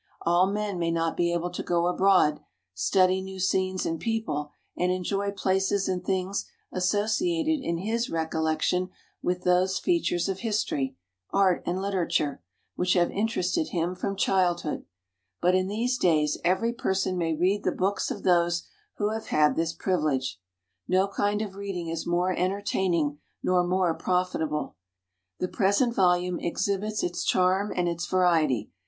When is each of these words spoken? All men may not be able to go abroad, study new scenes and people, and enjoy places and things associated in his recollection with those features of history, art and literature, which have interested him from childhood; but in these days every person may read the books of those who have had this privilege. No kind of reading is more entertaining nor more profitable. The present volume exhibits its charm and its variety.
All 0.25 0.51
men 0.51 0.79
may 0.79 0.89
not 0.89 1.15
be 1.15 1.31
able 1.31 1.51
to 1.51 1.61
go 1.61 1.85
abroad, 1.85 2.39
study 2.73 3.21
new 3.21 3.39
scenes 3.39 3.85
and 3.85 3.99
people, 3.99 4.49
and 4.75 4.91
enjoy 4.91 5.29
places 5.29 5.87
and 5.87 6.03
things 6.03 6.49
associated 6.71 7.59
in 7.63 7.77
his 7.77 8.09
recollection 8.09 8.89
with 9.21 9.43
those 9.43 9.77
features 9.77 10.27
of 10.27 10.39
history, 10.39 10.97
art 11.29 11.61
and 11.67 11.79
literature, 11.79 12.41
which 12.75 12.93
have 12.93 13.11
interested 13.11 13.67
him 13.67 13.93
from 13.93 14.15
childhood; 14.15 14.85
but 15.39 15.53
in 15.53 15.67
these 15.67 15.99
days 15.99 16.39
every 16.43 16.73
person 16.73 17.15
may 17.15 17.35
read 17.35 17.63
the 17.63 17.71
books 17.71 18.09
of 18.09 18.23
those 18.23 18.63
who 18.97 19.11
have 19.11 19.27
had 19.27 19.55
this 19.55 19.71
privilege. 19.71 20.39
No 20.87 21.07
kind 21.09 21.43
of 21.43 21.53
reading 21.53 21.89
is 21.89 22.07
more 22.07 22.31
entertaining 22.35 23.19
nor 23.43 23.63
more 23.63 23.93
profitable. 23.93 24.77
The 25.37 25.47
present 25.47 25.93
volume 25.93 26.39
exhibits 26.39 27.03
its 27.03 27.23
charm 27.23 27.71
and 27.75 27.87
its 27.87 28.07
variety. 28.07 28.71